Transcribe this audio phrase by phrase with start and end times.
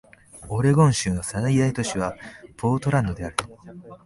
[0.49, 2.15] オレゴン州の最大都市は
[2.57, 3.35] ポートランドである